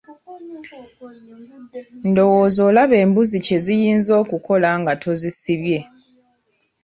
Ndowooza 2.09 2.61
olaba 2.69 2.95
embuzi 3.03 3.37
kye 3.45 3.57
ziyinza 3.65 4.11
okukola 4.21 4.69
nga 4.79 4.93
tozisibye. 5.01 5.79